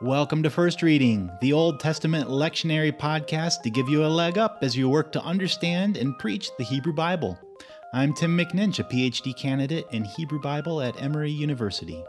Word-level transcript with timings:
Welcome 0.00 0.44
to 0.44 0.50
First 0.50 0.80
Reading, 0.80 1.28
the 1.40 1.52
Old 1.52 1.80
Testament 1.80 2.28
lectionary 2.28 2.96
podcast 2.96 3.62
to 3.62 3.70
give 3.70 3.88
you 3.88 4.04
a 4.04 4.06
leg 4.06 4.38
up 4.38 4.58
as 4.62 4.76
you 4.76 4.88
work 4.88 5.10
to 5.10 5.22
understand 5.24 5.96
and 5.96 6.16
preach 6.18 6.50
the 6.56 6.62
Hebrew 6.62 6.92
Bible. 6.92 7.36
I'm 7.92 8.14
Tim 8.14 8.38
McNinch, 8.38 8.78
a 8.78 8.84
PhD 8.84 9.36
candidate 9.36 9.86
in 9.90 10.04
Hebrew 10.04 10.40
Bible 10.40 10.80
at 10.80 11.02
Emory 11.02 11.32
University. 11.32 12.04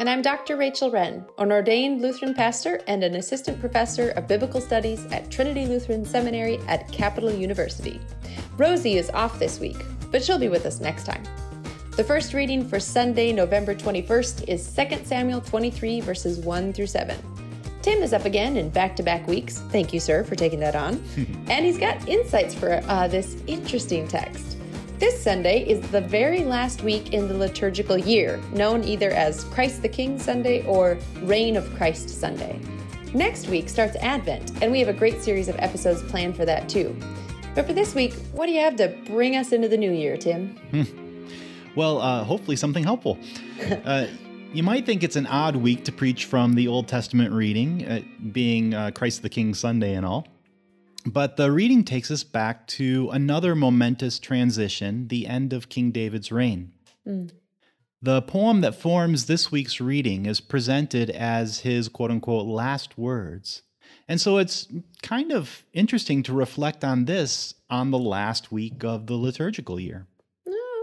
And 0.00 0.10
I'm 0.10 0.22
Dr. 0.22 0.56
Rachel 0.56 0.90
Wren, 0.90 1.24
an 1.38 1.52
ordained 1.52 2.02
Lutheran 2.02 2.34
pastor 2.34 2.80
and 2.88 3.04
an 3.04 3.14
assistant 3.14 3.60
professor 3.60 4.10
of 4.10 4.26
biblical 4.26 4.60
studies 4.60 5.06
at 5.12 5.30
Trinity 5.30 5.66
Lutheran 5.66 6.04
Seminary 6.04 6.58
at 6.66 6.90
Capital 6.90 7.30
University. 7.30 8.00
Rosie 8.56 8.98
is 8.98 9.08
off 9.10 9.38
this 9.38 9.60
week, 9.60 9.76
but 10.10 10.24
she'll 10.24 10.36
be 10.36 10.48
with 10.48 10.66
us 10.66 10.80
next 10.80 11.04
time. 11.04 11.22
The 12.00 12.06
first 12.06 12.32
reading 12.32 12.66
for 12.66 12.80
Sunday, 12.80 13.30
November 13.30 13.74
21st 13.74 14.48
is 14.48 14.74
2 14.74 15.04
Samuel 15.04 15.42
23, 15.42 16.00
verses 16.00 16.38
1 16.38 16.72
through 16.72 16.86
7. 16.86 17.14
Tim 17.82 18.02
is 18.02 18.14
up 18.14 18.24
again 18.24 18.56
in 18.56 18.70
back 18.70 18.96
to 18.96 19.02
back 19.02 19.26
weeks. 19.26 19.58
Thank 19.68 19.92
you, 19.92 20.00
sir, 20.00 20.24
for 20.24 20.34
taking 20.34 20.60
that 20.60 20.74
on. 20.74 21.04
and 21.48 21.62
he's 21.62 21.76
got 21.76 22.08
insights 22.08 22.54
for 22.54 22.80
uh, 22.86 23.06
this 23.06 23.36
interesting 23.46 24.08
text. 24.08 24.56
This 24.98 25.22
Sunday 25.22 25.68
is 25.68 25.86
the 25.90 26.00
very 26.00 26.42
last 26.42 26.82
week 26.82 27.12
in 27.12 27.28
the 27.28 27.34
liturgical 27.34 27.98
year, 27.98 28.40
known 28.54 28.82
either 28.82 29.10
as 29.10 29.44
Christ 29.44 29.82
the 29.82 29.88
King 29.90 30.18
Sunday 30.18 30.64
or 30.64 30.96
Reign 31.24 31.58
of 31.58 31.70
Christ 31.74 32.08
Sunday. 32.08 32.58
Next 33.12 33.48
week 33.48 33.68
starts 33.68 33.96
Advent, 33.96 34.52
and 34.62 34.72
we 34.72 34.78
have 34.78 34.88
a 34.88 34.98
great 34.98 35.20
series 35.20 35.48
of 35.48 35.56
episodes 35.58 36.02
planned 36.04 36.34
for 36.34 36.46
that 36.46 36.66
too. 36.66 36.96
But 37.54 37.66
for 37.66 37.74
this 37.74 37.94
week, 37.94 38.14
what 38.32 38.46
do 38.46 38.52
you 38.52 38.60
have 38.60 38.76
to 38.76 38.88
bring 39.04 39.36
us 39.36 39.52
into 39.52 39.68
the 39.68 39.76
new 39.76 39.92
year, 39.92 40.16
Tim? 40.16 40.56
Well, 41.76 42.00
uh, 42.00 42.24
hopefully 42.24 42.56
something 42.56 42.84
helpful. 42.84 43.18
Uh, 43.84 44.06
you 44.52 44.62
might 44.62 44.84
think 44.84 45.04
it's 45.04 45.16
an 45.16 45.26
odd 45.26 45.54
week 45.54 45.84
to 45.84 45.92
preach 45.92 46.24
from 46.24 46.54
the 46.54 46.66
Old 46.66 46.88
Testament 46.88 47.32
reading, 47.32 47.86
uh, 47.86 48.00
being 48.32 48.74
uh, 48.74 48.90
Christ 48.90 49.22
the 49.22 49.28
King 49.28 49.54
Sunday 49.54 49.94
and 49.94 50.04
all. 50.04 50.26
But 51.06 51.36
the 51.36 51.52
reading 51.52 51.84
takes 51.84 52.10
us 52.10 52.24
back 52.24 52.66
to 52.68 53.10
another 53.12 53.54
momentous 53.54 54.18
transition, 54.18 55.08
the 55.08 55.26
end 55.26 55.52
of 55.52 55.68
King 55.68 55.92
David's 55.92 56.32
reign. 56.32 56.72
Mm. 57.06 57.30
The 58.02 58.22
poem 58.22 58.60
that 58.62 58.74
forms 58.74 59.26
this 59.26 59.52
week's 59.52 59.80
reading 59.80 60.26
is 60.26 60.40
presented 60.40 61.10
as 61.10 61.60
his 61.60 61.88
quote 61.88 62.10
unquote 62.10 62.46
last 62.46 62.98
words. 62.98 63.62
And 64.08 64.20
so 64.20 64.38
it's 64.38 64.66
kind 65.02 65.32
of 65.32 65.64
interesting 65.72 66.22
to 66.24 66.32
reflect 66.32 66.82
on 66.82 67.04
this 67.04 67.54
on 67.68 67.90
the 67.90 67.98
last 67.98 68.50
week 68.50 68.84
of 68.84 69.06
the 69.06 69.14
liturgical 69.14 69.78
year. 69.78 70.06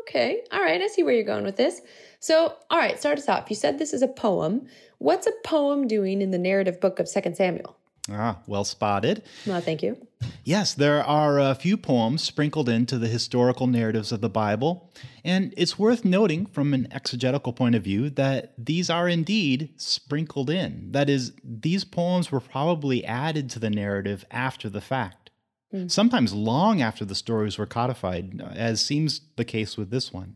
Okay. 0.07 0.43
All 0.51 0.61
right. 0.61 0.81
I 0.81 0.87
see 0.87 1.03
where 1.03 1.13
you're 1.13 1.23
going 1.23 1.43
with 1.43 1.57
this. 1.57 1.81
So, 2.19 2.55
all 2.69 2.77
right, 2.79 2.97
start 2.99 3.17
us 3.17 3.29
off. 3.29 3.49
You 3.49 3.55
said 3.55 3.77
this 3.77 3.93
is 3.93 4.01
a 4.01 4.07
poem. 4.07 4.67
What's 4.99 5.27
a 5.27 5.33
poem 5.43 5.87
doing 5.87 6.21
in 6.21 6.31
the 6.31 6.37
narrative 6.37 6.79
book 6.79 6.99
of 6.99 7.07
Second 7.07 7.35
Samuel? 7.35 7.77
Ah, 8.09 8.39
well 8.47 8.63
spotted. 8.63 9.21
Well, 9.45 9.59
thank 9.59 9.83
you. 9.83 9.97
Yes, 10.45 10.73
there 10.73 11.03
are 11.03 11.39
a 11.39 11.53
few 11.53 11.75
poems 11.75 12.23
sprinkled 12.23 12.69
into 12.69 12.97
the 12.97 13.09
historical 13.09 13.67
narratives 13.67 14.13
of 14.13 14.21
the 14.21 14.29
Bible, 14.29 14.89
and 15.25 15.53
it's 15.57 15.77
worth 15.77 16.05
noting 16.05 16.45
from 16.45 16.73
an 16.73 16.87
exegetical 16.91 17.51
point 17.51 17.75
of 17.75 17.83
view 17.83 18.09
that 18.11 18.53
these 18.57 18.89
are 18.89 19.09
indeed 19.09 19.73
sprinkled 19.75 20.49
in. 20.49 20.93
That 20.93 21.09
is, 21.09 21.33
these 21.43 21.83
poems 21.83 22.31
were 22.31 22.39
probably 22.39 23.03
added 23.03 23.49
to 23.51 23.59
the 23.59 23.69
narrative 23.69 24.23
after 24.31 24.69
the 24.69 24.81
fact 24.81 25.26
mm. 25.73 25.89
sometimes 25.89 26.33
long 26.33 26.81
after 26.81 27.05
the 27.05 27.15
stories 27.15 27.57
were 27.57 27.65
codified, 27.65 28.41
as 28.55 28.85
seems 28.85 29.21
the 29.35 29.45
case 29.45 29.77
with 29.77 29.89
this 29.89 30.11
one. 30.13 30.35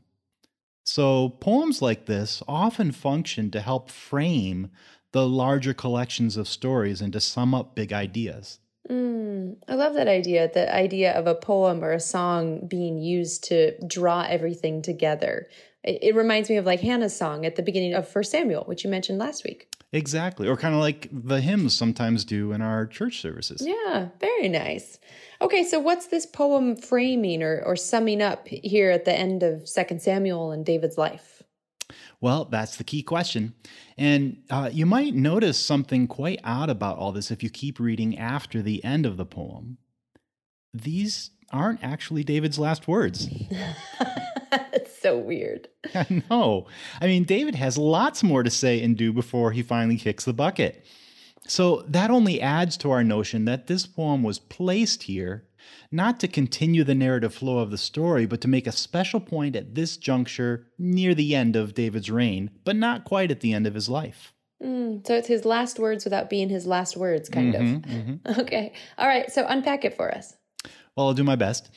So, 0.84 1.30
poems 1.30 1.82
like 1.82 2.06
this 2.06 2.42
often 2.48 2.92
function 2.92 3.52
to 3.52 3.62
help 3.62 3.90
frame 3.90 4.72
the 5.12 5.28
larger 5.28 5.74
collections 5.74 6.38
of 6.38 6.48
stories 6.48 7.02
and 7.02 7.14
to 7.14 7.22
sum 7.22 7.54
up 7.54 7.76
big 7.76 7.94
ideas. 7.94 8.59
Mm, 8.90 9.58
I 9.68 9.76
love 9.76 9.94
that 9.94 10.08
idea 10.08 10.50
the 10.52 10.74
idea 10.74 11.14
of 11.14 11.28
a 11.28 11.36
poem 11.36 11.84
or 11.84 11.92
a 11.92 12.00
song 12.00 12.68
being 12.68 12.98
used 12.98 13.44
to 13.46 13.80
draw 13.86 14.25
everything 14.28 14.81
together. 14.81 15.48
It, 15.84 16.00
it 16.02 16.16
reminds 16.16 16.50
me 16.50 16.58
of 16.58 16.66
like 16.66 16.81
Hannah's 16.81 17.16
song 17.16 17.46
at 17.46 17.56
the 17.56 17.63
beginning 17.63 17.94
of 17.94 18.08
First 18.08 18.31
Samuel, 18.31 18.63
which 18.63 18.84
you 18.84 18.90
mentioned 18.90 19.19
last 19.19 19.44
week. 19.44 19.72
Exactly. 19.94 20.47
Or 20.47 20.56
kind 20.56 20.74
of 20.74 20.79
like 20.79 21.09
the 21.12 21.41
hymns 21.41 21.78
sometimes 21.78 22.24
do 22.24 22.53
in 22.53 22.62
our 22.62 22.85
church 22.85 23.19
services. 23.19 23.62
Yeah, 23.66 24.07
very 24.19 24.47
nice. 24.47 25.00
Okay, 25.41 25.63
so 25.63 25.79
what's 25.79 26.07
this 26.07 26.25
poem 26.25 26.78
framing 26.78 27.44
or, 27.44 27.62
or 27.66 27.75
summing 27.75 28.22
up 28.22 28.47
here 28.47 28.91
at 28.91 29.06
the 29.06 29.13
end 29.13 29.44
of 29.44 29.68
Second 29.68 30.01
Samuel 30.01 30.51
and 30.51 30.66
David's 30.66 30.97
life? 30.97 31.44
Well, 32.22 32.46
that's 32.46 32.78
the 32.78 32.85
key 32.85 33.03
question. 33.03 33.53
And 33.97 34.44
uh, 34.50 34.69
you 34.72 34.85
might 34.85 35.13
notice 35.13 35.57
something 35.57 36.07
quite 36.07 36.40
odd 36.44 36.69
about 36.69 36.97
all 36.97 37.12
this 37.12 37.31
if 37.31 37.44
you 37.44 37.50
keep 37.50 37.80
reading 37.80 38.18
after 38.18 38.62
the 38.62 38.84
end 38.85 39.06
of 39.06 39.18
the 39.18 39.25
poem. 39.25 39.78
These 40.74 41.31
aren't 41.51 41.84
actually 41.84 42.24
David's 42.24 42.57
last 42.57 42.88
words. 42.88 43.28
So 45.01 45.17
weird. 45.17 45.67
I 45.95 46.23
know. 46.29 46.67
I 47.01 47.07
mean, 47.07 47.23
David 47.23 47.56
has 47.56 47.78
lots 47.78 48.22
more 48.22 48.44
to 48.44 48.50
say 48.50 48.81
and 48.84 48.95
do 48.95 49.12
before 49.12 49.51
he 49.51 49.63
finally 49.63 49.97
kicks 49.97 50.25
the 50.25 50.34
bucket. 50.34 50.85
So 51.47 51.84
that 51.88 52.12
only 52.12 52.39
adds 52.39 52.78
to 52.78 52.91
our 52.91 53.03
notion 53.03 53.45
that 53.45 53.67
this 53.67 53.88
poem 53.88 54.22
was 54.22 54.38
placed 54.38 55.03
here 55.03 55.47
not 55.91 56.19
to 56.19 56.28
continue 56.28 56.84
the 56.84 56.95
narrative 56.95 57.34
flow 57.34 57.59
of 57.59 57.72
the 57.72 57.78
story, 57.78 58.25
but 58.25 58.41
to 58.41 58.47
make 58.47 58.67
a 58.67 58.72
special 58.72 59.19
point 59.19 59.56
at 59.56 59.75
this 59.75 59.97
juncture 59.97 60.67
near 60.78 61.13
the 61.13 61.35
end 61.35 61.56
of 61.56 61.73
David's 61.73 62.09
reign, 62.09 62.50
but 62.63 62.75
not 62.75 63.03
quite 63.03 63.31
at 63.31 63.41
the 63.41 63.53
end 63.53 63.68
of 63.68 63.73
his 63.73 63.89
life. 63.89 64.33
Mm, 64.63 65.06
so 65.06 65.16
it's 65.16 65.28
his 65.28 65.45
last 65.45 65.79
words 65.79 66.03
without 66.03 66.29
being 66.29 66.50
his 66.50 66.68
last 66.68 66.95
words, 66.95 67.29
kind 67.29 67.53
mm-hmm, 67.53 67.75
of. 67.75 67.81
Mm-hmm. 67.81 68.41
Okay. 68.41 68.73
All 68.97 69.07
right. 69.07 69.31
So 69.31 69.45
unpack 69.47 69.83
it 69.83 69.95
for 69.95 70.13
us. 70.13 70.35
Well, 70.95 71.07
I'll 71.07 71.13
do 71.13 71.23
my 71.23 71.35
best. 71.35 71.72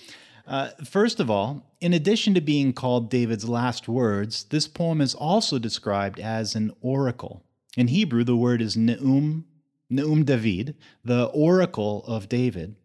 Uh, 0.46 0.70
first 0.84 1.20
of 1.20 1.30
all, 1.30 1.70
in 1.80 1.92
addition 1.92 2.34
to 2.34 2.40
being 2.40 2.72
called 2.72 3.10
David's 3.10 3.48
last 3.48 3.88
words, 3.88 4.44
this 4.44 4.68
poem 4.68 5.00
is 5.00 5.14
also 5.14 5.58
described 5.58 6.20
as 6.20 6.54
an 6.54 6.72
oracle. 6.80 7.42
In 7.76 7.88
Hebrew, 7.88 8.24
the 8.24 8.36
word 8.36 8.60
is 8.60 8.76
neum, 8.76 9.44
neum 9.90 10.24
David, 10.24 10.76
the 11.04 11.26
oracle 11.26 12.04
of 12.06 12.28
David, 12.28 12.76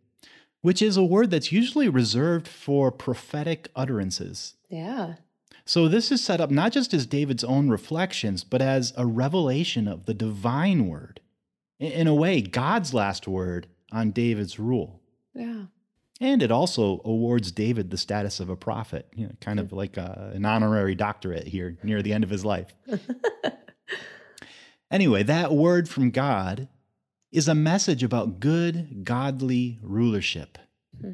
which 0.62 0.82
is 0.82 0.98
a 0.98 1.04
word 1.04 1.32
that's 1.32 1.52
usually 1.52 1.90
reserved 1.90 2.48
for 2.48 2.92
prophetic 2.92 3.70
utterances. 3.76 4.56
Yeah. 4.70 5.16
So 5.66 5.88
this 5.88 6.12
is 6.12 6.24
set 6.24 6.42
up 6.42 6.50
not 6.50 6.72
just 6.72 6.94
as 6.94 7.06
David's 7.06 7.44
own 7.44 7.70
reflections, 7.70 8.44
but 8.44 8.62
as 8.62 8.94
a 8.98 9.06
revelation 9.06 9.88
of 9.88 10.06
the 10.06 10.14
divine 10.14 10.88
word. 10.88 11.20
In 11.80 12.08
a 12.08 12.16
way, 12.16 12.42
God's 12.42 12.94
last 12.94 13.28
word 13.28 13.68
on 13.92 14.12
David's 14.12 14.60
rule. 14.60 15.02
Yeah. 15.34 15.66
And 16.22 16.44
it 16.44 16.52
also 16.52 17.02
awards 17.06 17.52
David 17.52 17.92
the 17.92 17.98
status 17.98 18.40
of 18.40 18.50
a 18.50 18.58
prophet, 18.58 19.08
you 19.16 19.26
know, 19.26 19.34
kind 19.40 19.60
of 19.60 19.72
like 19.72 19.96
a, 19.96 20.32
an 20.36 20.46
honorary 20.46 20.96
doctorate 20.96 21.48
here 21.48 21.78
near 21.82 22.02
the 22.02 22.12
end 22.12 22.26
of 22.26 22.30
his 22.30 22.44
life. 22.44 22.76
anyway, 24.92 25.24
that 25.24 25.54
word 25.54 25.88
from 25.88 26.12
God 26.12 26.68
is 27.32 27.48
a 27.48 27.56
message 27.56 28.04
about 28.04 28.40
good, 28.40 29.06
godly 29.06 29.80
rulership. 29.82 30.58
Hmm. 31.00 31.14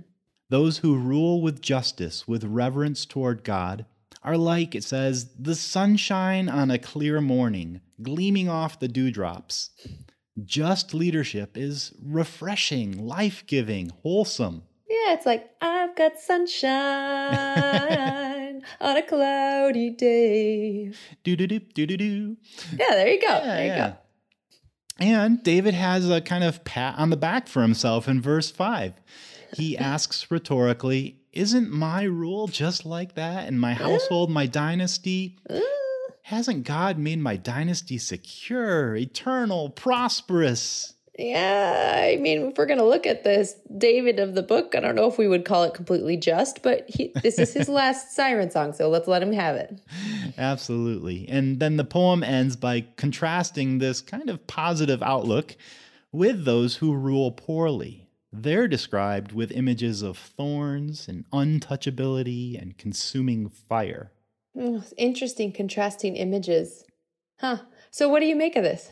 Those 0.49 0.79
who 0.79 0.97
rule 0.97 1.41
with 1.41 1.61
justice, 1.61 2.27
with 2.27 2.43
reverence 2.43 3.05
toward 3.05 3.43
God, 3.43 3.85
are 4.23 4.37
like, 4.37 4.73
it 4.73 4.83
says, 4.83 5.35
the 5.37 5.53
sunshine 5.53 6.49
on 6.49 6.72
a 6.72 6.79
clear 6.79 7.22
morning, 7.22 7.81
gleaming 8.01 8.49
off 8.49 8.79
the 8.79 8.87
dewdrops. 8.87 9.69
Just 10.43 10.95
leadership 10.95 11.55
is 11.55 11.93
refreshing, 12.01 13.05
life 13.05 13.43
giving, 13.45 13.91
wholesome. 14.01 14.63
Yeah, 15.05 15.13
it's 15.13 15.25
like, 15.25 15.49
I've 15.61 15.95
got 15.95 16.19
sunshine 16.19 16.63
on 18.81 18.97
a 18.97 19.03
cloudy 19.03 19.91
day. 19.91 20.93
Do 21.23 21.35
do 21.35 21.45
do 21.45 21.59
do 21.59 21.85
do 21.85 21.97
do. 21.97 22.38
Yeah, 22.71 22.89
there 22.89 23.09
you 23.09 23.21
go. 23.21 23.27
Yeah, 23.27 23.45
there 23.45 23.61
you 23.61 23.67
yeah. 23.67 23.89
go. 23.89 23.97
And 24.97 25.43
David 25.43 25.75
has 25.75 26.09
a 26.09 26.22
kind 26.22 26.43
of 26.43 26.63
pat 26.63 26.97
on 26.97 27.11
the 27.11 27.17
back 27.17 27.47
for 27.47 27.61
himself 27.61 28.07
in 28.07 28.19
verse 28.19 28.49
5. 28.49 28.93
He 29.55 29.78
asks 29.91 30.31
rhetorically, 30.31 31.19
Isn't 31.34 31.69
my 31.69 32.02
rule 32.03 32.47
just 32.47 32.84
like 32.84 33.13
that? 33.13 33.47
And 33.47 33.61
my 33.61 33.73
household, 33.73 34.31
my 34.31 34.47
dynasty? 34.47 35.37
Uh. 35.47 35.59
Hasn't 36.23 36.63
God 36.63 36.97
made 36.97 37.19
my 37.19 37.37
dynasty 37.37 37.99
secure, 37.99 38.96
eternal, 38.96 39.69
prosperous? 39.69 40.94
Yeah, 41.17 42.02
I 42.03 42.17
mean, 42.17 42.47
if 42.50 42.58
we're 42.58 42.66
going 42.66 42.79
to 42.79 42.85
look 42.85 43.06
at 43.06 43.23
this 43.23 43.56
David 43.78 44.20
of 44.20 44.35
the 44.35 44.44
book, 44.44 44.76
I 44.76 44.82
don't 44.82 44.96
know 44.96 45.08
if 45.08 45.17
we 45.17 45.29
would 45.29 45.46
call 45.46 45.64
it 45.64 45.73
completely 45.73 46.17
just, 46.17 46.62
but 46.62 46.90
he, 46.90 47.14
this 47.22 47.40
is 47.40 47.53
his 47.53 47.70
last 47.70 48.14
siren 48.14 48.52
song, 48.52 48.73
so 48.73 48.90
let's 48.90 49.08
let 49.08 49.23
him 49.23 49.32
have 49.32 49.56
it. 49.56 49.79
Absolutely. 50.38 51.26
And 51.29 51.59
then 51.62 51.78
the 51.78 51.85
poem 51.85 52.22
ends 52.22 52.58
by 52.58 52.85
contrasting 52.97 53.78
this 53.78 54.02
kind 54.02 54.29
of 54.29 54.46
positive 54.46 55.02
outlook 55.02 55.56
with 56.12 56.44
those 56.44 56.78
who 56.78 56.94
rule 56.94 57.32
poorly. 57.32 58.08
They're 58.34 58.67
described 58.67 59.32
with 59.32 59.52
images 59.52 60.02
of 60.02 60.17
thorns 60.17 61.08
and 61.08 61.23
untouchability 61.32 62.62
and 62.62 62.78
consuming 62.78 63.47
fire. 63.50 64.12
Interesting 64.97 65.53
contrasting 65.53 66.17
images. 66.17 66.84
Huh. 67.40 67.59
So, 67.91 68.09
what 68.09 68.20
do 68.20 68.26
you 68.26 68.35
make 68.35 68.58
of 68.58 68.64
this? 68.64 68.91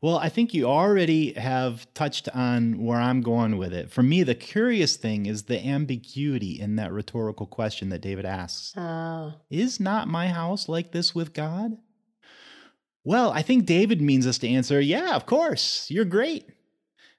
Well, 0.00 0.18
I 0.18 0.28
think 0.28 0.52
you 0.52 0.66
already 0.66 1.32
have 1.34 1.86
touched 1.94 2.28
on 2.30 2.84
where 2.84 2.98
I'm 3.00 3.22
going 3.22 3.56
with 3.56 3.72
it. 3.72 3.90
For 3.90 4.02
me, 4.02 4.22
the 4.22 4.34
curious 4.34 4.96
thing 4.96 5.26
is 5.26 5.44
the 5.44 5.64
ambiguity 5.66 6.60
in 6.60 6.76
that 6.76 6.92
rhetorical 6.92 7.46
question 7.46 7.88
that 7.88 8.02
David 8.02 8.24
asks 8.26 8.74
Oh. 8.76 9.34
Is 9.50 9.80
not 9.80 10.08
my 10.08 10.28
house 10.28 10.68
like 10.68 10.92
this 10.92 11.14
with 11.14 11.32
God? 11.32 11.78
Well, 13.04 13.30
I 13.32 13.42
think 13.42 13.66
David 13.66 14.00
means 14.00 14.26
us 14.26 14.38
to 14.38 14.48
answer, 14.48 14.80
Yeah, 14.80 15.14
of 15.14 15.26
course, 15.26 15.90
you're 15.90 16.04
great. 16.04 16.48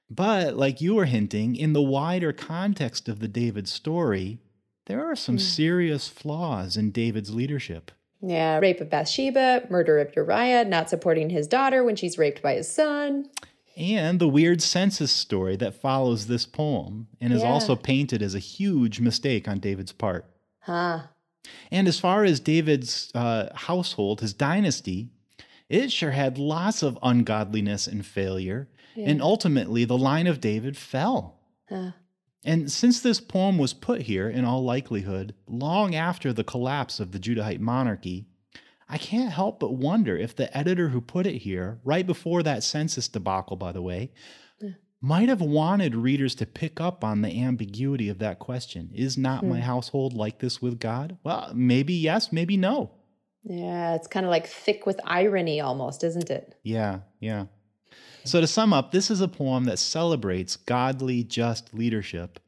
But, 0.08 0.56
like 0.56 0.80
you 0.80 0.94
were 0.94 1.06
hinting, 1.06 1.56
in 1.56 1.72
the 1.72 1.82
wider 1.82 2.32
context 2.32 3.08
of 3.08 3.18
the 3.18 3.26
David 3.28 3.66
story, 3.68 4.38
there 4.86 5.04
are 5.04 5.16
some 5.16 5.34
Hmm. 5.36 5.40
serious 5.40 6.06
flaws 6.08 6.76
in 6.76 6.92
David's 6.92 7.34
leadership. 7.34 7.90
Yeah, 8.28 8.58
rape 8.58 8.80
of 8.80 8.90
Bathsheba, 8.90 9.66
murder 9.70 9.98
of 9.98 10.14
Uriah, 10.16 10.64
not 10.64 10.90
supporting 10.90 11.30
his 11.30 11.46
daughter 11.46 11.84
when 11.84 11.96
she's 11.96 12.18
raped 12.18 12.42
by 12.42 12.54
his 12.54 12.68
son. 12.68 13.28
and 13.78 14.18
the 14.18 14.26
weird 14.28 14.62
census 14.62 15.12
story 15.12 15.54
that 15.56 15.74
follows 15.74 16.26
this 16.28 16.46
poem 16.46 17.06
and 17.20 17.30
is 17.32 17.42
Yeah. 17.42 17.48
also 17.52 17.76
painted 17.76 18.22
as 18.22 18.34
a 18.34 18.38
huge 18.38 19.00
mistake 19.00 19.46
on 19.46 19.58
David's 19.58 19.92
part. 19.92 20.24
Huh. 20.60 21.02
And 21.70 21.86
as 21.86 22.00
far 22.00 22.24
as 22.24 22.40
David's 22.40 23.10
uh, 23.14 23.50
household, 23.54 24.22
his 24.22 24.32
dynasty, 24.32 25.10
it 25.68 25.92
sure 25.92 26.12
had 26.12 26.38
lots 26.38 26.82
of 26.82 26.98
ungodliness 27.02 27.86
and 27.86 28.04
failure. 28.06 28.66
And 28.96 29.20
ultimately, 29.20 29.84
the 29.84 29.98
line 29.98 30.26
of 30.26 30.40
David 30.40 30.78
fell. 30.78 31.34
Huh. 31.68 31.90
And 32.46 32.70
since 32.70 33.00
this 33.00 33.20
poem 33.20 33.58
was 33.58 33.74
put 33.74 34.02
here, 34.02 34.30
in 34.30 34.44
all 34.44 34.62
likelihood, 34.62 35.34
long 35.48 35.96
after 35.96 36.32
the 36.32 36.44
collapse 36.44 37.00
of 37.00 37.10
the 37.10 37.18
Judahite 37.18 37.58
monarchy, 37.58 38.26
I 38.88 38.98
can't 38.98 39.32
help 39.32 39.58
but 39.58 39.74
wonder 39.74 40.16
if 40.16 40.36
the 40.36 40.56
editor 40.56 40.90
who 40.90 41.00
put 41.00 41.26
it 41.26 41.38
here, 41.38 41.80
right 41.82 42.06
before 42.06 42.44
that 42.44 42.62
census 42.62 43.08
debacle, 43.08 43.56
by 43.56 43.72
the 43.72 43.82
way, 43.82 44.12
might 45.00 45.28
have 45.28 45.40
wanted 45.40 45.96
readers 45.96 46.36
to 46.36 46.46
pick 46.46 46.80
up 46.80 47.02
on 47.02 47.22
the 47.22 47.42
ambiguity 47.42 48.08
of 48.08 48.18
that 48.20 48.38
question. 48.38 48.90
Is 48.94 49.18
not 49.18 49.44
my 49.44 49.56
hmm. 49.56 49.62
household 49.62 50.14
like 50.14 50.38
this 50.38 50.62
with 50.62 50.78
God? 50.78 51.18
Well, 51.24 51.50
maybe 51.52 51.94
yes, 51.94 52.32
maybe 52.32 52.56
no. 52.56 52.92
Yeah, 53.42 53.94
it's 53.94 54.08
kind 54.08 54.24
of 54.24 54.30
like 54.30 54.46
thick 54.46 54.86
with 54.86 55.00
irony 55.04 55.60
almost, 55.60 56.02
isn't 56.02 56.30
it? 56.30 56.54
Yeah, 56.62 57.00
yeah. 57.20 57.46
So 58.24 58.40
to 58.40 58.46
sum 58.46 58.72
up, 58.72 58.90
this 58.90 59.10
is 59.10 59.20
a 59.20 59.28
poem 59.28 59.64
that 59.64 59.78
celebrates 59.78 60.56
godly, 60.56 61.22
just 61.22 61.72
leadership, 61.72 62.40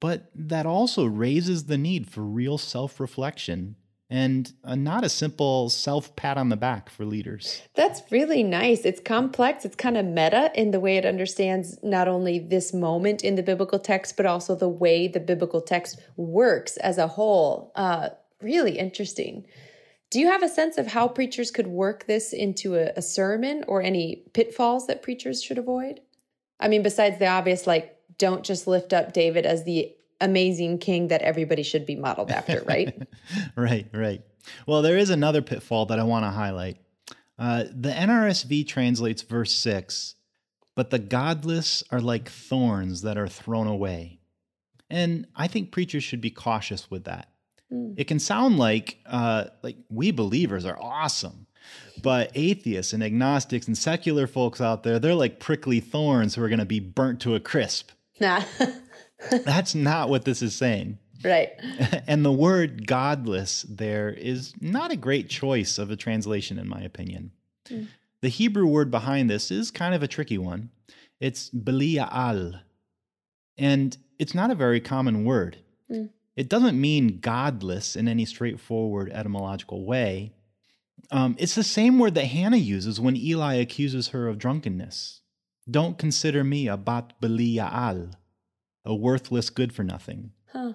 but 0.00 0.30
that 0.34 0.66
also 0.66 1.04
raises 1.04 1.64
the 1.64 1.78
need 1.78 2.08
for 2.08 2.22
real 2.22 2.58
self 2.58 2.98
reflection 2.98 3.76
and 4.12 4.52
uh, 4.62 4.74
not 4.74 5.04
a 5.04 5.08
simple 5.08 5.70
self 5.70 6.14
pat 6.16 6.36
on 6.36 6.50
the 6.50 6.56
back 6.56 6.90
for 6.90 7.06
leaders. 7.06 7.62
That's 7.74 8.02
really 8.12 8.42
nice. 8.42 8.84
It's 8.84 9.00
complex. 9.00 9.64
It's 9.64 9.74
kind 9.74 9.96
of 9.96 10.04
meta 10.04 10.52
in 10.54 10.70
the 10.70 10.80
way 10.80 10.98
it 10.98 11.06
understands 11.06 11.78
not 11.82 12.08
only 12.08 12.38
this 12.38 12.74
moment 12.74 13.24
in 13.24 13.36
the 13.36 13.42
biblical 13.42 13.78
text, 13.78 14.18
but 14.18 14.26
also 14.26 14.54
the 14.54 14.68
way 14.68 15.08
the 15.08 15.18
biblical 15.18 15.62
text 15.62 15.98
works 16.16 16.76
as 16.76 16.98
a 16.98 17.06
whole. 17.06 17.72
Uh, 17.74 18.10
really 18.42 18.78
interesting. 18.78 19.46
Do 20.12 20.20
you 20.20 20.26
have 20.26 20.42
a 20.42 20.48
sense 20.48 20.76
of 20.76 20.88
how 20.88 21.08
preachers 21.08 21.50
could 21.50 21.66
work 21.66 22.04
this 22.04 22.34
into 22.34 22.74
a, 22.74 22.92
a 22.94 23.00
sermon 23.00 23.64
or 23.66 23.80
any 23.80 24.24
pitfalls 24.34 24.86
that 24.86 25.00
preachers 25.00 25.42
should 25.42 25.56
avoid? 25.56 26.00
I 26.60 26.68
mean, 26.68 26.82
besides 26.82 27.18
the 27.18 27.28
obvious, 27.28 27.66
like, 27.66 27.96
don't 28.18 28.44
just 28.44 28.66
lift 28.66 28.92
up 28.92 29.14
David 29.14 29.46
as 29.46 29.64
the 29.64 29.90
amazing 30.20 30.80
king 30.80 31.08
that 31.08 31.22
everybody 31.22 31.62
should 31.62 31.86
be 31.86 31.96
modeled 31.96 32.30
after, 32.30 32.62
right? 32.66 33.08
right, 33.56 33.86
right. 33.94 34.20
Well, 34.66 34.82
there 34.82 34.98
is 34.98 35.08
another 35.08 35.40
pitfall 35.40 35.86
that 35.86 35.98
I 35.98 36.02
want 36.02 36.26
to 36.26 36.30
highlight. 36.30 36.76
Uh, 37.38 37.64
the 37.74 37.88
NRSV 37.88 38.66
translates 38.66 39.22
verse 39.22 39.54
6, 39.54 40.16
but 40.76 40.90
the 40.90 40.98
godless 40.98 41.82
are 41.90 42.02
like 42.02 42.28
thorns 42.28 43.00
that 43.00 43.16
are 43.16 43.28
thrown 43.28 43.66
away. 43.66 44.20
And 44.90 45.26
I 45.34 45.48
think 45.48 45.70
preachers 45.70 46.04
should 46.04 46.20
be 46.20 46.30
cautious 46.30 46.90
with 46.90 47.04
that. 47.04 47.31
It 47.96 48.04
can 48.04 48.18
sound 48.18 48.58
like 48.58 48.98
uh, 49.06 49.44
like 49.62 49.76
we 49.88 50.10
believers 50.10 50.64
are 50.64 50.78
awesome, 50.80 51.46
but 52.02 52.30
atheists 52.34 52.92
and 52.92 53.02
agnostics 53.02 53.66
and 53.66 53.76
secular 53.76 54.26
folks 54.26 54.60
out 54.60 54.82
there, 54.82 54.98
they're 54.98 55.14
like 55.14 55.40
prickly 55.40 55.80
thorns 55.80 56.34
who 56.34 56.42
are 56.42 56.48
going 56.48 56.58
to 56.58 56.64
be 56.64 56.80
burnt 56.80 57.20
to 57.20 57.34
a 57.34 57.40
crisp. 57.40 57.90
nah. 58.20 58.42
That's 59.44 59.74
not 59.74 60.08
what 60.08 60.24
this 60.24 60.42
is 60.42 60.54
saying. 60.54 60.98
right. 61.24 61.50
and 62.06 62.24
the 62.24 62.32
word 62.32 62.86
godless 62.86 63.62
there 63.68 64.10
is 64.10 64.52
not 64.60 64.90
a 64.90 64.96
great 64.96 65.28
choice 65.28 65.78
of 65.78 65.90
a 65.90 65.96
translation, 65.96 66.58
in 66.58 66.68
my 66.68 66.80
opinion. 66.80 67.30
The 68.20 68.28
Hebrew 68.28 68.66
word 68.66 68.90
behind 68.90 69.30
this 69.30 69.50
is 69.50 69.70
kind 69.70 69.94
of 69.94 70.02
a 70.02 70.08
tricky 70.08 70.38
one. 70.38 70.70
It's 71.20 71.48
Belial. 71.50 72.54
And 73.56 73.96
it's 74.18 74.34
not 74.34 74.50
a 74.50 74.56
very 74.56 74.80
common 74.80 75.24
word. 75.24 75.58
Mm. 75.90 76.10
It 76.36 76.48
doesn't 76.48 76.80
mean 76.80 77.18
godless 77.20 77.94
in 77.94 78.08
any 78.08 78.24
straightforward 78.24 79.10
etymological 79.10 79.84
way. 79.84 80.32
Um, 81.10 81.36
it's 81.38 81.54
the 81.54 81.62
same 81.62 81.98
word 81.98 82.14
that 82.14 82.26
Hannah 82.26 82.56
uses 82.56 83.00
when 83.00 83.16
Eli 83.16 83.54
accuses 83.54 84.08
her 84.08 84.28
of 84.28 84.38
drunkenness. 84.38 85.20
Don't 85.70 85.98
consider 85.98 86.42
me 86.42 86.68
a 86.68 86.76
bat 86.76 87.12
Belial, 87.20 88.10
a 88.84 88.94
worthless 88.94 89.50
good 89.50 89.72
for 89.72 89.84
nothing. 89.84 90.32
Huh. 90.52 90.74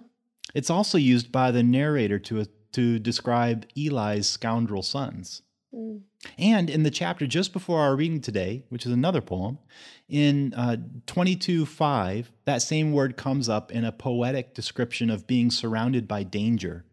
It's 0.54 0.69
also 0.69 0.98
used 0.98 1.31
by 1.31 1.51
the 1.51 1.63
narrator 1.63 2.19
to, 2.19 2.45
to 2.74 3.00
describe 3.00 3.65
Eli's 3.75 4.27
scoundrel 4.27 4.83
sons. 4.83 5.42
Mm. 5.73 6.01
And 6.37 6.69
in 6.69 6.83
the 6.83 6.91
chapter 6.91 7.27
just 7.27 7.53
before 7.53 7.79
our 7.79 7.95
reading 7.95 8.21
today, 8.21 8.63
which 8.69 8.85
is 8.85 8.91
another 8.91 9.21
poem, 9.21 9.59
in 10.07 10.53
uh, 10.53 10.77
22.5, 11.05 12.27
that 12.45 12.61
same 12.61 12.91
word 12.91 13.17
comes 13.17 13.49
up 13.49 13.71
in 13.71 13.83
a 13.83 13.91
poetic 13.91 14.53
description 14.53 15.09
of 15.09 15.27
being 15.27 15.51
surrounded 15.51 16.07
by 16.07 16.23
danger. 16.23 16.85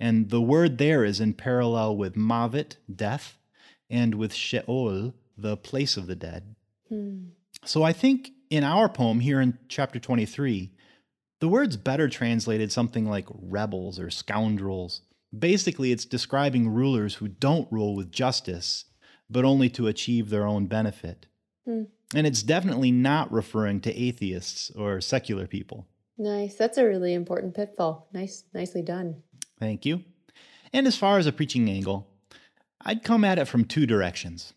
And 0.00 0.30
the 0.30 0.40
word 0.40 0.78
there 0.78 1.04
is 1.04 1.20
in 1.20 1.34
parallel 1.34 1.96
with 1.96 2.14
Mavet, 2.14 2.76
death, 2.94 3.38
and 3.88 4.14
with 4.14 4.34
Sheol, 4.34 5.14
the 5.36 5.56
place 5.56 5.96
of 5.96 6.06
the 6.06 6.16
dead. 6.16 6.54
Hmm. 6.88 7.26
So 7.64 7.82
I 7.82 7.92
think 7.92 8.32
in 8.50 8.64
our 8.64 8.88
poem 8.88 9.20
here 9.20 9.40
in 9.40 9.58
chapter 9.68 9.98
23, 9.98 10.70
the 11.40 11.48
word's 11.48 11.76
better 11.76 12.08
translated 12.08 12.72
something 12.72 13.06
like 13.06 13.26
rebels 13.30 13.98
or 13.98 14.10
scoundrels. 14.10 15.02
Basically, 15.38 15.92
it's 15.92 16.04
describing 16.04 16.68
rulers 16.68 17.16
who 17.16 17.28
don't 17.28 17.70
rule 17.72 17.94
with 17.94 18.12
justice, 18.12 18.84
but 19.30 19.44
only 19.44 19.68
to 19.70 19.86
achieve 19.86 20.30
their 20.30 20.46
own 20.46 20.66
benefit. 20.66 21.26
Hmm. 21.64 21.84
And 22.14 22.26
it's 22.26 22.42
definitely 22.42 22.92
not 22.92 23.32
referring 23.32 23.80
to 23.82 23.94
atheists 23.94 24.70
or 24.70 25.00
secular 25.00 25.46
people. 25.46 25.86
Nice. 26.16 26.54
That's 26.54 26.78
a 26.78 26.84
really 26.84 27.14
important 27.14 27.54
pitfall. 27.54 28.08
Nice, 28.12 28.44
nicely 28.54 28.82
done. 28.82 29.22
Thank 29.58 29.84
you. 29.84 30.04
And 30.72 30.86
as 30.86 30.96
far 30.96 31.18
as 31.18 31.26
a 31.26 31.32
preaching 31.32 31.68
angle, 31.68 32.06
I'd 32.80 33.02
come 33.02 33.24
at 33.24 33.38
it 33.38 33.46
from 33.46 33.64
two 33.64 33.86
directions. 33.86 34.52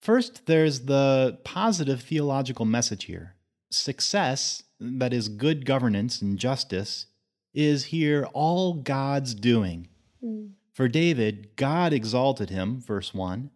First, 0.00 0.46
there's 0.46 0.80
the 0.80 1.38
positive 1.44 2.02
theological 2.02 2.64
message 2.64 3.04
here. 3.04 3.34
Success, 3.70 4.62
that 4.78 5.12
is, 5.12 5.28
good 5.28 5.64
governance 5.66 6.22
and 6.22 6.38
justice, 6.38 7.06
is 7.54 7.86
here 7.86 8.28
all 8.32 8.74
God's 8.74 9.34
doing. 9.34 9.88
Mm. 10.22 10.50
For 10.72 10.88
David, 10.88 11.56
God 11.56 11.92
exalted 11.92 12.50
him, 12.50 12.80
verse 12.80 13.12
1. 13.12 13.50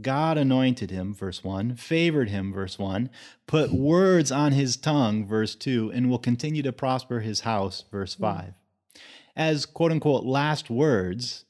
God 0.00 0.38
anointed 0.38 0.90
him, 0.90 1.12
verse 1.14 1.42
1, 1.42 1.74
favored 1.74 2.28
him, 2.28 2.52
verse 2.52 2.78
1, 2.78 3.10
put 3.46 3.72
words 3.72 4.30
on 4.30 4.52
his 4.52 4.76
tongue, 4.76 5.26
verse 5.26 5.54
2, 5.54 5.90
and 5.92 6.08
will 6.08 6.18
continue 6.18 6.62
to 6.62 6.72
prosper 6.72 7.20
his 7.20 7.40
house, 7.40 7.84
verse 7.90 8.14
5. 8.14 8.54
As 9.34 9.66
quote 9.66 9.92
unquote 9.92 10.24
last 10.24 10.70
words, 10.70 11.44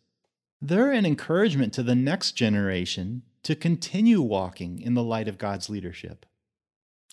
they're 0.61 0.93
an 0.93 1.07
encouragement 1.07 1.73
to 1.75 1.83
the 1.83 1.95
next 1.95 2.33
generation 2.33 3.23
to 3.43 3.55
continue 3.55 4.21
walking 4.21 4.81
in 4.81 4.95
the 4.95 5.03
light 5.03 5.29
of 5.29 5.39
God's 5.39 5.71
leadership. 5.71 6.27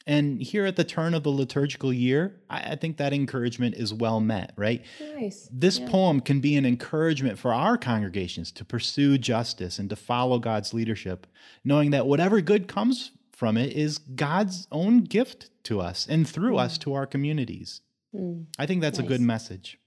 And 0.07 0.39
here 0.39 0.65
at 0.65 0.75
the 0.75 0.83
turn 0.83 1.15
of 1.15 1.24
the 1.24 1.31
liturgical 1.31 1.91
year, 1.91 2.39
I, 2.50 2.74
I 2.74 2.75
think 2.75 2.97
that 2.97 3.12
encouragement 3.12 3.75
is 3.75 3.93
well 3.93 4.19
met, 4.19 4.53
right? 4.55 4.85
Nice. 5.15 5.50
This 5.51 5.79
Yeah. 5.79 5.89
poem 5.89 6.19
can 6.19 6.41
be 6.41 6.55
an 6.55 6.65
encouragement 6.65 7.39
for 7.39 7.53
our 7.53 7.77
congregations 7.77 8.51
to 8.53 8.65
pursue 8.65 9.17
justice 9.17 9.79
and 9.79 9.89
to 9.89 9.95
follow 9.95 10.38
God's 10.38 10.74
leadership, 10.74 11.25
knowing 11.63 11.89
that 11.89 12.05
whatever 12.05 12.39
good 12.41 12.67
comes 12.67 13.12
from 13.31 13.57
it 13.57 13.74
is 13.74 13.97
God's 13.97 14.67
own 14.71 15.01
gift 15.01 15.50
to 15.63 15.81
us 15.81 16.05
and 16.07 16.27
through 16.27 16.57
us 16.57 16.77
to 16.79 16.93
our 16.93 17.07
communities. 17.07 17.81
Mm. 18.13 18.45
I 18.59 18.65
think 18.67 18.81
that's 18.81 19.00
a 19.00 19.03
good 19.03 19.21
message. 19.21 19.79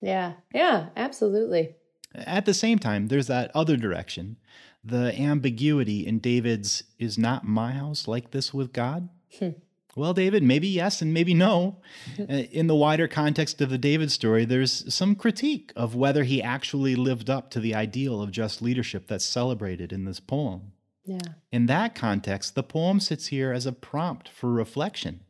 Yeah. 0.00 0.34
Yeah. 0.54 0.88
Absolutely. 0.96 1.76
At 2.14 2.46
the 2.46 2.54
same 2.54 2.78
time, 2.78 3.08
there's 3.08 3.26
that 3.26 3.50
other 3.54 3.76
direction 3.76 4.38
the 4.82 5.12
ambiguity 5.20 6.06
in 6.06 6.20
David's, 6.20 6.84
is 6.98 7.18
not 7.18 7.44
my 7.44 7.72
house 7.72 8.06
like 8.06 8.30
this 8.30 8.54
with 8.54 8.72
God? 8.72 9.08
Hmm. 9.36 9.50
Well, 9.96 10.12
David, 10.12 10.42
maybe 10.42 10.68
yes 10.68 11.00
and 11.00 11.14
maybe 11.14 11.32
no. 11.32 11.78
Uh, 12.20 12.24
In 12.52 12.66
the 12.66 12.76
wider 12.76 13.08
context 13.08 13.62
of 13.62 13.70
the 13.70 13.78
David 13.78 14.12
story, 14.12 14.44
there's 14.44 14.94
some 14.94 15.14
critique 15.14 15.72
of 15.74 15.94
whether 15.94 16.22
he 16.24 16.42
actually 16.42 16.94
lived 16.94 17.30
up 17.30 17.50
to 17.52 17.60
the 17.60 17.74
ideal 17.74 18.20
of 18.20 18.30
just 18.30 18.60
leadership 18.60 19.06
that's 19.06 19.24
celebrated 19.24 19.94
in 19.94 20.04
this 20.04 20.20
poem. 20.20 20.72
Yeah. 21.06 21.18
In 21.50 21.64
that 21.66 21.94
context, 21.94 22.54
the 22.54 22.62
poem 22.62 23.00
sits 23.00 23.28
here 23.28 23.52
as 23.52 23.64
a 23.64 23.72
prompt 23.72 24.28
for 24.28 24.52
reflection. 24.52 25.20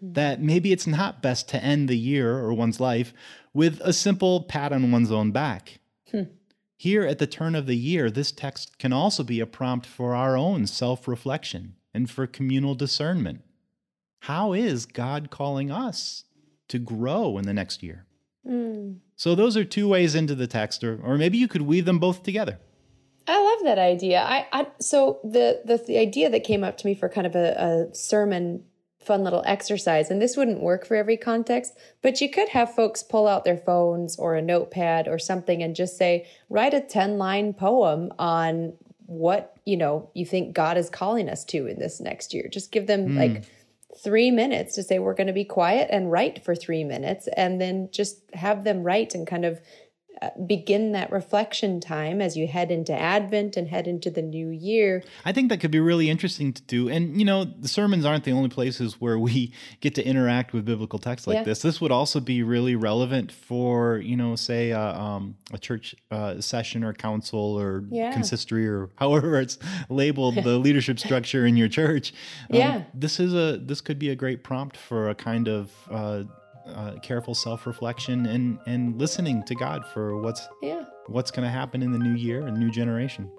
That 0.00 0.42
maybe 0.42 0.72
it's 0.72 0.86
not 0.86 1.22
best 1.22 1.48
to 1.50 1.62
end 1.62 1.88
the 1.88 1.98
year 1.98 2.36
or 2.38 2.52
one's 2.52 2.80
life 2.80 3.14
with 3.54 3.80
a 3.80 3.92
simple 3.92 4.42
pat 4.42 4.72
on 4.72 4.90
one's 4.90 5.12
own 5.12 5.30
back. 5.30 5.78
Hmm. 6.10 6.22
Here 6.76 7.04
at 7.04 7.18
the 7.18 7.26
turn 7.26 7.54
of 7.54 7.66
the 7.66 7.76
year, 7.76 8.10
this 8.10 8.32
text 8.32 8.78
can 8.78 8.92
also 8.92 9.22
be 9.22 9.40
a 9.40 9.46
prompt 9.46 9.86
for 9.86 10.14
our 10.14 10.36
own 10.36 10.66
self 10.66 11.06
reflection 11.06 11.74
and 11.94 12.10
for 12.10 12.26
communal 12.26 12.74
discernment. 12.74 13.42
How 14.20 14.52
is 14.52 14.86
God 14.86 15.30
calling 15.30 15.70
us 15.70 16.24
to 16.68 16.78
grow 16.78 17.38
in 17.38 17.44
the 17.44 17.54
next 17.54 17.82
year? 17.82 18.06
Mm. 18.46 18.98
So, 19.16 19.34
those 19.34 19.56
are 19.56 19.64
two 19.64 19.88
ways 19.88 20.14
into 20.14 20.34
the 20.34 20.46
text, 20.46 20.84
or, 20.84 21.00
or 21.02 21.18
maybe 21.18 21.38
you 21.38 21.48
could 21.48 21.62
weave 21.62 21.84
them 21.84 21.98
both 21.98 22.22
together. 22.22 22.58
I 23.26 23.42
love 23.42 23.64
that 23.64 23.78
idea. 23.78 24.22
I, 24.22 24.46
I 24.52 24.66
so 24.80 25.20
the, 25.22 25.60
the 25.64 25.76
the 25.86 25.98
idea 25.98 26.30
that 26.30 26.44
came 26.44 26.64
up 26.64 26.78
to 26.78 26.86
me 26.86 26.94
for 26.94 27.08
kind 27.08 27.26
of 27.26 27.36
a, 27.36 27.88
a 27.90 27.94
sermon 27.94 28.64
fun 29.00 29.24
little 29.24 29.42
exercise 29.46 30.10
and 30.10 30.20
this 30.20 30.36
wouldn't 30.36 30.60
work 30.60 30.84
for 30.84 30.94
every 30.94 31.16
context 31.16 31.72
but 32.02 32.20
you 32.20 32.28
could 32.28 32.50
have 32.50 32.74
folks 32.74 33.02
pull 33.02 33.26
out 33.26 33.42
their 33.42 33.56
phones 33.56 34.18
or 34.18 34.34
a 34.34 34.42
notepad 34.42 35.08
or 35.08 35.18
something 35.18 35.62
and 35.62 35.74
just 35.74 35.96
say 35.96 36.26
write 36.50 36.74
a 36.74 36.80
10 36.80 37.16
line 37.16 37.54
poem 37.54 38.12
on 38.18 38.74
what 39.06 39.56
you 39.64 39.78
know 39.78 40.10
you 40.12 40.26
think 40.26 40.54
god 40.54 40.76
is 40.76 40.90
calling 40.90 41.30
us 41.30 41.42
to 41.42 41.66
in 41.66 41.78
this 41.78 42.00
next 42.00 42.34
year 42.34 42.48
just 42.52 42.70
give 42.70 42.86
them 42.86 43.16
like 43.16 43.44
three 44.02 44.30
minutes 44.30 44.74
to 44.74 44.82
say 44.82 44.98
we're 44.98 45.14
going 45.14 45.26
to 45.26 45.32
be 45.32 45.44
quiet 45.44 45.88
and 45.90 46.10
write 46.10 46.44
for 46.44 46.54
three 46.54 46.84
minutes 46.84 47.28
and 47.36 47.60
then 47.60 47.88
just 47.92 48.20
have 48.34 48.64
them 48.64 48.82
write 48.82 49.14
and 49.14 49.26
kind 49.26 49.44
of 49.44 49.60
begin 50.46 50.92
that 50.92 51.10
reflection 51.12 51.80
time 51.80 52.20
as 52.20 52.36
you 52.36 52.46
head 52.46 52.70
into 52.70 52.92
Advent 52.92 53.56
and 53.56 53.68
head 53.68 53.86
into 53.86 54.10
the 54.10 54.22
new 54.22 54.48
year. 54.50 55.02
I 55.24 55.32
think 55.32 55.48
that 55.50 55.58
could 55.60 55.70
be 55.70 55.80
really 55.80 56.10
interesting 56.10 56.52
to 56.52 56.62
do. 56.62 56.88
And, 56.88 57.18
you 57.18 57.24
know, 57.24 57.44
the 57.44 57.68
sermons 57.68 58.04
aren't 58.04 58.24
the 58.24 58.32
only 58.32 58.48
places 58.48 59.00
where 59.00 59.18
we 59.18 59.52
get 59.80 59.94
to 59.96 60.04
interact 60.06 60.52
with 60.52 60.64
biblical 60.64 60.98
texts 60.98 61.26
like 61.26 61.36
Yeah. 61.36 61.42
this. 61.44 61.62
This 61.62 61.80
would 61.80 61.92
also 61.92 62.20
be 62.20 62.42
really 62.42 62.74
relevant 62.74 63.30
for, 63.30 63.98
you 63.98 64.16
know, 64.16 64.34
say 64.36 64.72
uh, 64.72 65.00
um, 65.00 65.36
a 65.52 65.58
church 65.58 65.94
uh, 66.10 66.40
session 66.40 66.82
or 66.84 66.92
council 66.92 67.38
or 67.58 67.84
Yeah. 67.90 68.12
consistory 68.12 68.66
or 68.66 68.90
however 68.96 69.40
it's 69.40 69.58
labeled, 69.88 70.36
the 70.36 70.58
leadership 70.66 70.98
structure 70.98 71.46
in 71.46 71.56
your 71.56 71.68
church. 71.68 72.12
Um, 72.50 72.58
Yeah. 72.58 72.82
This 72.94 73.20
is 73.20 73.34
a, 73.34 73.58
this 73.58 73.80
could 73.80 73.98
be 73.98 74.10
a 74.10 74.16
great 74.16 74.42
prompt 74.42 74.76
for 74.76 75.08
a 75.10 75.14
kind 75.14 75.48
of, 75.48 75.70
uh, 75.90 76.24
uh, 76.74 76.92
careful 77.02 77.34
self-reflection 77.34 78.26
and 78.26 78.58
and 78.66 78.98
listening 78.98 79.42
to 79.44 79.54
God 79.54 79.84
for 79.92 80.20
what's 80.20 80.48
Yeah. 80.62 80.84
what's 81.06 81.30
going 81.30 81.44
to 81.44 81.50
happen 81.50 81.82
in 81.82 81.92
the 81.92 81.98
new 81.98 82.14
year 82.14 82.46
and 82.46 82.58
new 82.58 82.70
generation. 82.70 83.30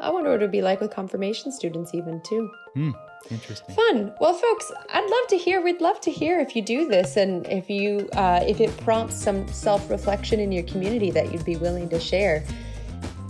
I 0.00 0.10
wonder 0.10 0.30
what 0.30 0.40
it 0.40 0.44
would 0.44 0.50
be 0.50 0.60
like 0.60 0.80
with 0.80 0.90
confirmation 0.90 1.52
students, 1.52 1.94
even 1.94 2.20
too. 2.22 2.50
Hmm, 2.74 2.90
interesting. 3.30 3.74
Fun. 3.74 4.12
Well, 4.20 4.34
folks, 4.34 4.70
I'd 4.92 5.08
love 5.08 5.28
to 5.28 5.36
hear. 5.38 5.62
We'd 5.62 5.80
love 5.80 6.00
to 6.02 6.10
hear 6.10 6.40
if 6.40 6.56
you 6.56 6.62
do 6.62 6.88
this 6.88 7.16
and 7.16 7.46
if 7.46 7.70
you 7.70 8.08
uh, 8.14 8.40
if 8.46 8.60
it 8.60 8.76
prompts 8.78 9.14
some 9.16 9.46
self 9.48 9.88
reflection 9.90 10.40
in 10.40 10.50
your 10.52 10.64
community 10.64 11.10
that 11.12 11.32
you'd 11.32 11.44
be 11.44 11.56
willing 11.56 11.88
to 11.90 12.00
share. 12.00 12.44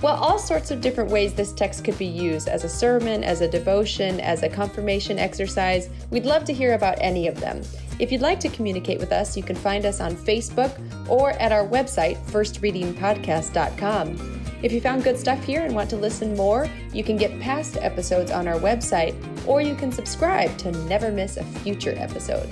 Well, 0.02 0.16
all 0.16 0.38
sorts 0.38 0.70
of 0.70 0.80
different 0.82 1.11
ways 1.11 1.32
this 1.32 1.52
text 1.52 1.82
could 1.84 1.96
be 1.96 2.04
used 2.06 2.46
as 2.49 2.62
a 2.64 2.68
sermon, 2.68 3.25
as 3.25 3.40
a 3.40 3.49
devotion, 3.49 4.20
as 4.20 4.42
a 4.42 4.49
confirmation 4.50 5.18
exercise. 5.18 5.88
We'd 6.11 6.26
love 6.26 6.44
to 6.44 6.52
hear 6.52 6.75
about 6.75 6.96
any 7.00 7.26
of 7.26 7.40
them. 7.40 7.62
If 7.98 8.10
you'd 8.10 8.20
like 8.20 8.40
to 8.40 8.48
communicate 8.48 8.98
with 8.98 9.12
us, 9.12 9.36
you 9.36 9.42
can 9.42 9.56
find 9.56 9.86
us 9.86 10.00
on 10.00 10.16
Facebook 10.16 10.76
or 11.08 11.30
at 11.32 11.52
our 11.52 11.66
website, 11.66 12.18
firstreadingpodcast.com. 12.26 14.40
If 14.62 14.72
you 14.72 14.80
found 14.80 15.04
good 15.04 15.18
stuff 15.18 15.44
here 15.44 15.62
and 15.62 15.74
want 15.74 15.90
to 15.90 15.96
listen 15.96 16.34
more, 16.34 16.68
you 16.92 17.04
can 17.04 17.16
get 17.16 17.38
past 17.38 17.76
episodes 17.76 18.30
on 18.30 18.48
our 18.48 18.58
website, 18.58 19.14
or 19.46 19.60
you 19.60 19.74
can 19.74 19.92
subscribe 19.92 20.56
to 20.58 20.72
never 20.86 21.12
miss 21.12 21.36
a 21.36 21.44
future 21.44 21.94
episode. 21.98 22.48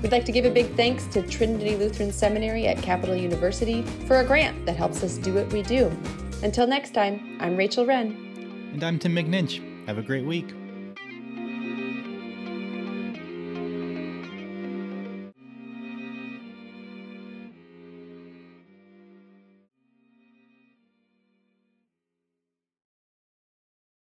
We'd 0.00 0.12
like 0.12 0.24
to 0.26 0.32
give 0.32 0.44
a 0.44 0.50
big 0.50 0.74
thanks 0.76 1.06
to 1.06 1.22
Trinity 1.22 1.76
Lutheran 1.76 2.12
Seminary 2.12 2.68
at 2.68 2.78
Capital 2.78 3.16
University 3.16 3.82
for 4.06 4.20
a 4.20 4.24
grant 4.24 4.64
that 4.64 4.76
helps 4.76 5.02
us 5.02 5.18
do 5.18 5.34
what 5.34 5.52
we 5.52 5.62
do. 5.62 5.90
Until 6.42 6.66
next 6.66 6.94
time, 6.94 7.36
I'm 7.40 7.56
Rachel 7.56 7.84
Wren. 7.84 8.70
And 8.72 8.82
I'm 8.82 8.98
Tim 8.98 9.14
McNinch. 9.14 9.86
Have 9.86 9.98
a 9.98 10.02
great 10.02 10.24
week. 10.24 10.54